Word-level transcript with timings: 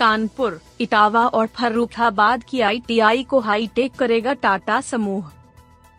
कानपुर, 0.00 0.60
इटावा 0.80 1.26
और 1.26 1.46
फर्रुखाबाद 1.46 2.44
की 2.44 2.60
आईटीआई 2.60 3.22
को 3.22 3.40
हाईटेक 3.40 3.94
करेगा 3.94 4.32
टाटा 4.34 4.80
समूह। 4.80 5.30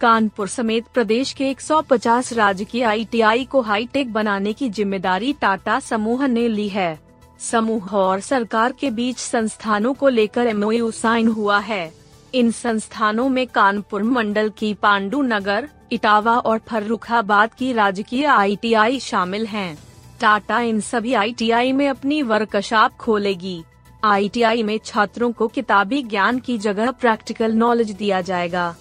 कानपुर 0.01 0.47
समेत 0.47 0.85
प्रदेश 0.93 1.33
के 1.33 1.49
150 1.49 2.31
राज्य 2.33 2.65
की 2.65 2.81
आईटीआई 2.81 3.45
को 3.45 3.61
हाईटेक 3.61 4.13
बनाने 4.13 4.53
की 4.53 4.69
ज़िम्मेदारी 4.69 5.33
टाटा 5.33 5.79
समूह 5.79 6.25
ने 6.27 6.47
ली 6.47 6.67
है। 6.69 6.99
समूह 7.41 7.93
और 7.95 8.19
सरकार 8.19 8.71
के 8.71 8.89
बीच 8.91 9.17
संस्थानों 9.17 9.93
को 9.93 10.09
लेकर 10.09 10.47
एमओयू 10.47 10.91
साइन 10.93 11.27
हुआ 11.27 11.59
है। 11.59 11.93
इन 12.33 12.51
संस्थानों 12.55 13.29
में 13.29 13.45
कानपुर 13.47 14.03
मंडल 14.03 14.49
की 14.49 14.73
पांडु 14.73 15.21
नगर 15.21 15.69
इटावा 15.91 16.37
और 16.39 16.59
फर्रुखाबाद 16.67 17.53
की 17.53 17.73
राजकीय 17.73 18.25
आईटीआई 18.25 18.99
शामिल 18.99 19.45
हैं। 19.47 19.77
टाटा 20.21 20.59
इन 20.61 20.79
सभी 20.81 21.13
आईटीआई 21.13 21.71
में 21.71 21.87
अपनी 21.89 22.21
वर्कशॉप 22.23 22.91
खोलेगी। 22.91 23.61
आईटीआई 24.03 24.63
में 24.63 24.79
छात्रों 24.85 25.31
को 25.31 25.47
किताबी 25.47 26.01
ज्ञान 26.03 26.39
की 26.39 26.57
जगह 26.57 26.91
प्रैक्टिकल 26.91 27.51
नॉलेज 27.51 27.91
दिया 27.91 28.21
जाएगा। 28.21 28.75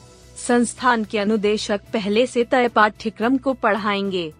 संस्थान 0.47 1.05
के 1.05 1.19
अनुदेशक 1.19 1.81
पहले 1.92 2.27
से 2.27 2.45
तय 2.45 2.69
पाठ्यक्रम 2.69 3.36
को 3.36 3.53
पढ़ाएँगे। 3.53 4.33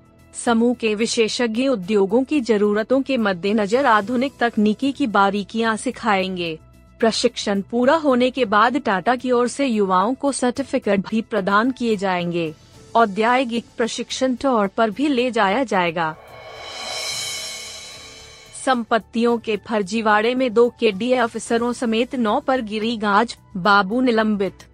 समूह 0.45 0.75
के 0.75 0.95
विशेषज्ञ 0.95 1.67
उद्योगों 1.69 2.23
की 2.25 2.41
जरूरतों 2.41 3.03
के 3.03 3.17
मद्देनजर 3.17 3.87
आधुनिक 3.87 4.33
तकनीकी 4.41 4.93
की 4.93 5.07
बारीकियाँ 5.07 5.77
सिखाएँगे। 5.77 6.59
प्रशिक्षण 7.01 7.61
पूरा 7.61 7.95
होने 7.95 8.31
के 8.31 8.45
बाद 8.45 8.77
टाटा 8.77 9.17
की 9.17 9.31
ओर 9.31 9.49
से 9.49 9.67
युवाओं 9.67 10.15
को 10.15 10.33
सर्टिफिकेट 10.33 11.09
भी 11.09 11.21
प्रदान 11.21 11.71
किए 11.71 11.97
जाएँगे। 11.97 12.53
औद्यागिक 12.95 13.65
प्रशिक्षण 13.77 14.35
तौर 14.35 14.67
पर 14.67 14.91
भी 14.91 15.09
ले 15.09 15.31
जाया 15.31 15.65
जाएगा। 15.65 16.15
संपत्तियों 18.65 19.37
के 19.39 19.57
फर्जीवाड़े 19.57 20.35
में 20.35 20.53
दो 20.55 20.69
के 20.81 20.93
डी 20.93 21.13
अफसरों 21.13 21.73
समेत 21.73 22.15
नौ 22.15 22.39
पर 22.41 22.61
गिरी 22.61 22.97
गाज, 22.97 23.37
बाबू 23.57 24.01
निलंबित। 24.01 24.65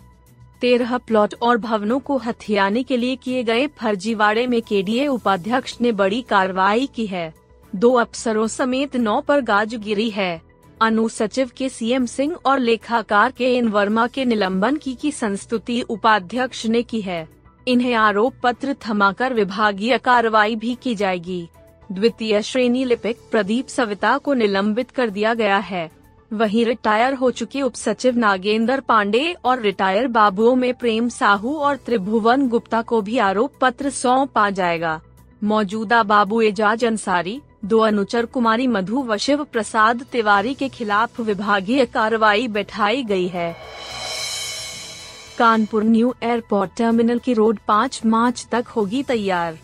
तेरह 0.61 0.97
प्लॉट 0.98 1.34
और 1.43 1.56
भवनों 1.56 1.98
को 1.98 2.17
हथियाने 2.17 2.83
के 2.83 2.97
लिए 2.97 3.17
किए 3.17 3.43
गए 3.43 3.67
फर्जीवाड़े 3.67 4.47
में 4.47 4.61
के 4.62 4.83
डी 4.83 5.06
उपाध्यक्ष 5.06 5.77
ने 5.81 5.93
बड़ी 5.93 6.23
कार्रवाई 6.23 6.87
की 6.87 7.06
है। 7.06 7.33
दो 7.73 7.93
अफसरों 7.93 8.47
समेत 8.47 8.97
नौ 8.97 9.20
पर 9.20 9.41
गाज 9.41 9.75
गिरी 9.75 10.11
है। 10.11 10.43
अनु 10.83 11.09
सचिव 11.09 11.50
के 11.56 11.69
सीएम 11.69 12.06
सिंह 12.06 12.34
और 12.47 12.59
लेखाकार 12.59 13.33
के 13.33 13.55
एन 13.56 13.69
वर्मा 13.69 14.06
के 14.06 14.25
निलंबन 14.25 14.77
की 14.77 14.95
की 14.95 15.11
संस्तुति 15.12 15.81
उपाध्यक्ष 15.81 16.67
ने 16.67 16.83
की 16.83 17.00
है। 17.00 17.28
इन्हें 17.69 17.95
आरोप 17.95 18.34
पत्र 18.43 18.75
थमाकर 18.87 19.34
विभागीय 19.34 19.98
कार्रवाई 19.98 20.56
भी 20.56 20.75
की 20.83 20.95
जाएगी। 20.95 21.48
द्वितीय 21.92 22.41
श्रेणी 22.42 22.84
लिपिक 22.84 23.19
प्रदीप 23.31 23.69
सविता 23.69 24.17
को 24.19 24.34
निलंबित 24.34 24.91
कर 24.91 25.11
दिया 25.11 25.34
गया 25.34 25.56
है। 25.59 25.91
वहीं 26.33 26.65
रिटायर 26.65 27.15
हो 27.15 27.31
चुके 27.31 27.61
उप 27.62 27.75
सचिव 27.75 28.17
नागेंद्र 28.19 28.81
पांडे 28.81 29.34
और 29.45 29.61
रिटायर 29.61 30.06
बाबुओं 30.09 30.55
में 30.55 30.72
प्रेम 30.75 31.09
साहू 31.09 31.55
और 31.56 31.77
त्रिभुवन 31.77 32.49
गुप्ता 32.49 32.81
को 32.83 33.00
भी 33.00 33.19
आरोप 33.19 33.53
पत्र 33.60 33.91
सौंपा 33.91 34.49
जाएगा। 34.50 35.00
मौजूदा 35.44 36.03
बाबू 36.03 36.41
एजाज 36.41 36.84
अंसारी, 36.84 37.41
दो 37.65 37.78
अनुचर 37.78 38.27
कुमारी 38.27 38.66
मधु 38.66 39.03
व 39.03 39.16
शिव 39.16 39.44
प्रसाद 39.44 40.05
तिवारी 40.12 40.55
के 40.55 40.69
खिलाफ 40.69 41.21
विभागीय 41.21 41.84
कार्रवाई 41.87 42.49
बैठाई 42.49 43.03
गई 43.03 43.27
है। 43.27 43.55
कानपुर 45.39 45.84
न्यू 45.84 46.15
एयरपोर्ट 46.22 46.71
टर्मिनल 46.78 47.19
की 47.19 47.33
रोड 47.34 47.59
पाँच 47.69 48.00
मार्च 48.06 48.47
तक 48.53 48.69
होगी 48.69 49.03
तैयार। 49.03 49.59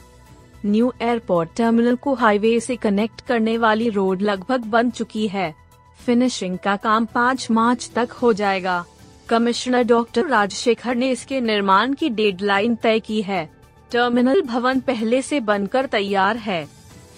न्यू 0.66 0.92
एयरपोर्ट 1.02 1.50
टर्मिनल 1.56 1.96
को 1.96 2.14
हाईवे 2.14 2.60
से 2.60 2.76
कनेक्ट 2.76 3.20
करने 3.20 3.58
वाली 3.58 3.88
रोड 3.88 4.22
लगभग 4.22 4.64
बन 4.64 4.90
चुकी 4.90 5.28
है। 5.28 5.54
फिनिशिंग 6.06 6.58
का 6.58 6.76
काम 6.76 7.04
पाँच 7.04 7.50
मार्च 7.50 7.90
तक 7.94 8.10
हो 8.12 8.32
जाएगा। 8.32 8.84
कमिश्नर 9.28 9.82
डॉक्टर 9.82 10.26
राजशेखर 10.26 10.94
ने 10.94 11.10
इसके 11.10 11.40
निर्माण 11.40 11.94
की 11.94 12.08
डेडलाइन 12.08 12.74
तय 12.74 13.00
की 13.00 13.22
है। 13.22 13.50
टर्मिनल 13.92 14.42
भवन 14.42 14.80
पहले 14.80 15.22
से 15.22 15.40
बनकर 15.40 15.86
तैयार 15.86 16.36
है। 16.36 16.68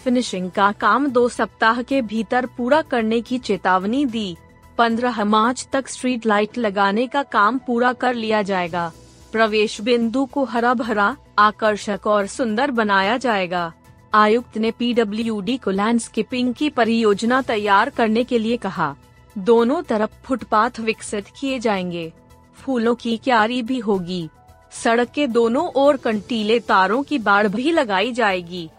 फिनिशिंग 0.04 0.50
का 0.50 0.72
काम 0.72 1.06
दो 1.06 1.28
सप्ताह 1.28 1.82
के 1.82 2.02
भीतर 2.02 2.46
पूरा 2.46 2.82
करने 2.82 3.20
की 3.20 3.38
चेतावनी 3.38 4.04
दी। 4.06 4.36
15 4.78 5.24
मार्च 5.24 5.68
तक 5.72 5.88
स्ट्रीट 5.88 6.26
लाइट 6.26 6.58
लगाने 6.58 7.06
का 7.06 7.22
काम 7.22 7.58
पूरा 7.58 7.92
कर 7.92 8.14
लिया 8.14 8.42
जाएगा। 8.42 8.92
प्रवेश 9.32 9.80
बिंदु 9.80 10.24
को 10.24 10.44
हरा 10.44 10.74
भरा 10.74 11.16
आकर्षक 11.38 12.00
और 12.06 12.26
सुंदर 12.26 12.70
बनाया 12.70 13.16
जाएगा। 13.16 13.72
आयुक्त 14.14 14.58
ने 14.58 14.70
पीडब्ल्यूडी 14.70 15.56
को 15.56 15.70
लैंडस्केपिंग 15.70 16.54
की 16.54 16.70
परियोजना 16.70 17.42
तैयार 17.42 17.90
करने 17.90 18.24
के 18.24 18.38
लिए 18.38 18.56
कहा। 18.56 18.96
दोनों 19.38 19.82
तरफ़ 19.82 20.10
फुटपाथ 20.24 20.70
विकसित 20.80 21.26
किए 21.40 21.58
जाएँगे। 21.58 22.12
फूलों 22.54 22.94
की 22.94 23.16
क्यारी 23.16 23.62
भी 23.62 23.78
होगी। 23.78 24.28
सड़क 24.72 25.08
के 25.08 25.26
दोनों 25.26 25.68
ओर 25.76 25.96
कंटीले 25.96 26.60
तारों 26.60 27.02
की 27.02 27.18
बाढ़ 27.18 27.48
भी 27.48 27.72
लगाई 27.72 28.12
जाएगी। 28.12 28.70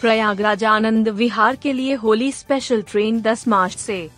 प्रयागराज 0.00 0.64
आनंद 0.64 1.08
विहार 1.08 1.56
के 1.56 1.72
लिए 1.72 1.94
होली 1.94 2.32
स्पेशल 2.32 2.82
ट्रेन 2.82 3.20
10 3.20 3.48
मार्च 3.48 3.76
से। 3.76 4.10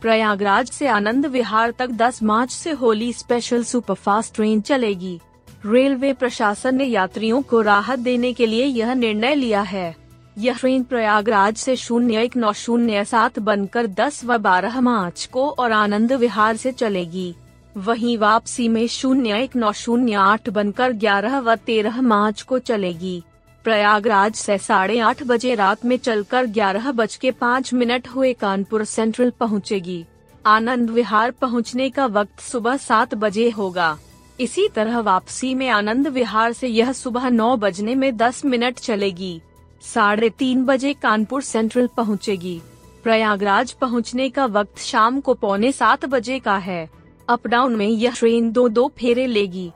प्रयागराज 0.00 0.70
से 0.70 0.86
आनंद 0.86 1.26
विहार 1.26 1.70
तक 1.70 1.86
10 1.86 2.22
मार्च 2.22 2.50
से 2.50 2.70
होली 2.70 3.12
स्पेशल 3.12 3.64
सुपरफास्ट 3.64 4.34
ट्रेन 4.34 4.60
चलेगी। 4.60 5.20
रेलवे 5.66 6.12
प्रशासन 6.12 6.74
ने 6.74 6.84
यात्रियों 6.84 7.42
को 7.42 7.60
राहत 7.60 7.98
देने 7.98 8.32
के 8.32 8.46
लिए 8.46 8.64
यह 8.64 8.94
निर्णय 8.94 9.34
लिया 9.34 9.60
है। 9.60 9.94
यह 10.38 10.56
ट्रेन 10.58 10.82
प्रयागराज 10.82 11.56
से 11.56 11.76
शून्य 11.76 12.22
एक 12.22 12.36
नौ 12.36 12.52
शून्य 12.52 13.04
सात 13.04 13.38
बनकर 13.38 13.86
10 13.86 14.24
व 14.24 14.38
12 14.38 14.80
मार्च 14.80 15.28
को 15.32 15.48
और 15.50 15.72
आनंद 15.72 16.12
विहार 16.12 16.56
से 16.56 16.72
चलेगी। 16.72 17.34
वहीं 17.76 18.18
वापसी 18.18 18.68
में 18.68 18.86
शून्य 18.86 19.42
एक 19.42 19.56
नौ 19.56 19.72
शून्य 19.72 20.14
आठ 20.14 20.48
बनकर 20.48 20.92
11 20.92 21.38
व 21.38 21.54
13 21.56 22.00
मार्च 22.00 22.42
को 22.42 22.58
चलेगी। 22.58 23.22
प्रयागराज 23.64 24.34
से 24.34 24.58
साढ़े 24.58 24.98
आठ 24.98 25.22
बजे 25.22 25.54
रात 25.54 25.84
में 25.84 25.96
चलकर 25.96 26.46
ग्यारह 26.46 26.92
बज 26.92 27.16
के 27.16 27.30
पाँच 27.30 27.74
मिनट 27.74 28.08
हुए 28.08 28.32
कानपुर 28.32 28.84
सेंट्रल 28.84 29.30
पहुंचेगी। 29.30 30.04
आनंद 30.46 30.90
विहार 30.90 31.30
पहुँचने 31.30 31.90
का 31.90 32.06
वक्त 32.06 32.40
सुबह 32.40 32.76
सात 32.76 33.14
बजे 33.14 33.50
होगा। 33.50 33.98
इसी 34.40 34.68
तरह 34.68 34.98
वापसी 34.98 35.54
में 35.54 35.68
आनंद 35.68 36.08
विहार 36.08 36.52
से 36.52 36.68
यह 36.68 36.92
सुबह 36.92 37.28
नौ 37.30 37.56
बजने 37.56 37.94
में 37.94 38.16
दस 38.16 38.44
मिनट 38.44 38.78
चलेगी। 38.78 39.40
साढ़े 39.82 40.30
तीन 40.30 40.64
बजे 40.64 40.92
कानपुर 40.92 41.42
सेंट्रल 41.42 41.86
पहुंचेगी। 41.86 42.60
प्रयागराज 43.04 43.72
पहुँचने 43.72 44.28
का 44.28 44.46
वक्त 44.46 44.78
शाम 44.78 45.20
को 45.20 45.34
पौने 45.34 45.72
सात 45.72 46.04
बजे 46.04 46.38
का 46.38 46.56
है। 46.56 46.88
अप 47.28 47.46
डाउन 47.46 47.76
में 47.76 47.86
यह 47.86 48.14
ट्रेन 48.18 48.50
दो 48.52 48.68
दो 48.68 48.90
फेरे 48.98 49.26
लेगी। 49.26 49.70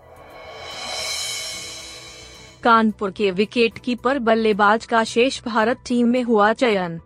कानपुर 2.62 3.10
के 3.10 3.30
विकेट 3.30 3.78
कीपर 3.78 4.18
बल्लेबाज 4.18 4.86
का 4.86 5.04
शेष 5.04 5.42
भारत 5.44 5.80
टीम 5.86 6.08
में 6.08 6.22
हुआ 6.22 6.52
चयन। 6.52 7.00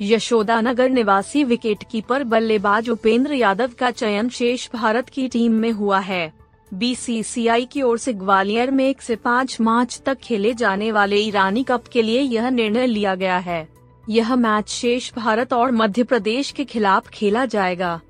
यशोदा 0.00 0.60
नगर 0.60 0.88
निवासी 0.88 1.44
विकेट 1.44 1.84
कीपर 1.90 2.24
बल्लेबाज 2.24 2.90
उपेंद्र 2.90 3.34
यादव 3.34 3.70
का 3.78 3.90
चयन 3.90 4.28
शेष 4.28 4.68
भारत 4.72 5.08
की 5.08 5.28
टीम 5.28 5.52
में 5.52 5.70
हुआ 5.72 5.98
है। 5.98 6.37
बीसीसीआई 6.74 7.64
की 7.64 7.82
ओर 7.82 7.98
से 7.98 8.12
ग्वालियर 8.12 8.70
में 8.70 8.88
एक 8.88 9.02
से 9.02 9.16
पाँच 9.16 9.60
मार्च 9.60 10.00
तक 10.06 10.18
खेले 10.18 10.54
जाने 10.54 10.92
वाले 10.92 11.16
ईरानी 11.16 11.62
कप 11.62 11.86
के 11.92 12.02
लिए 12.02 12.20
यह 12.20 12.48
निर्णय 12.50 12.86
लिया 12.86 13.14
गया 13.14 13.38
है। 13.38 13.68
यह 14.08 14.34
मैच 14.36 14.68
शेष 14.68 15.12
भारत 15.14 15.52
और 15.52 15.72
मध्य 15.72 16.02
प्रदेश 16.02 16.50
के 16.50 16.64
खिलाफ 16.64 17.08
खेला 17.08 17.44
जाएगा। 17.44 18.00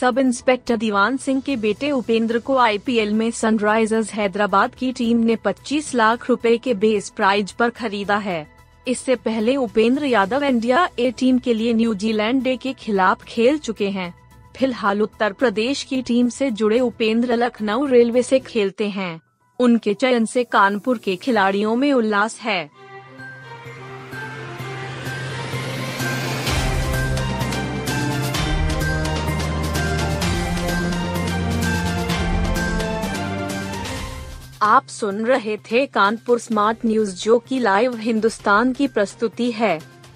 सब 0.00 0.18
इंस्पेक्टर 0.18 0.76
दीवान 0.76 1.16
सिंह 1.16 1.40
के 1.40 1.56
बेटे 1.56 1.90
उपेंद्र 1.90 2.38
को 2.38 2.56
आईपीएल 2.56 3.12
में 3.14 3.30
सनराइजर्स 3.30 4.12
हैदराबाद 4.12 4.74
की 4.74 4.92
टीम 4.92 5.18
ने 5.18 5.36
25 5.36 5.94
लाख 5.94 6.28
रुपए 6.30 6.56
के 6.58 6.74
बेस 6.74 7.08
प्राइज 7.08 7.52
पर 7.52 7.70
खरीदा 7.70 8.16
है। 8.16 8.46
इससे 8.88 9.14
पहले 9.14 9.56
Upendra 9.56 10.04
Yadav 10.04 10.44
India 10.44 10.88
A 10.98 11.10
team 11.10 11.38
के 11.38 11.54
लिए 11.54 11.72
न्यूजीलैंड 11.72 12.42
डे 12.42 12.56
के 12.56 12.72
खिलाफ 12.72 13.24
खेल 13.24 13.58
चुके 13.58 13.88
हैं। 13.88 14.12
फ़िलहाल 14.56 15.02
उत्तर 15.02 15.32
प्रदेश 15.32 15.82
की 15.82 16.02
टीम 16.02 16.28
से 16.28 16.50
जुड़े 16.50 16.80
उपेंद्र 16.80 17.36
लखनऊ 17.36 17.86
रेलवे 17.86 18.22
से 18.22 18.38
खेलते 18.38 18.88
हैं। 18.88 19.20
उनके 19.58 19.94
चयन 19.94 20.24
से 20.24 20.44
कानपुर 20.44 20.98
के 20.98 21.16
खिलाड़ियों 21.16 21.76
में 21.76 21.92
उल्लास 21.92 22.38
है। 22.40 22.70
आप 34.62 34.86
सुन 34.86 35.24
रहे 35.26 35.56
थे 35.56 35.86
कानपुर 35.86 36.38
स्मार्ट 36.38 36.84
न्यूज़ 36.86 37.22
जो 37.22 37.38
की 37.38 37.58
लाइव 37.58 37.96
हिंदुस्तान 37.96 38.72
की 38.72 38.88
प्रस्तुति 38.88 39.50
है। 39.52 39.93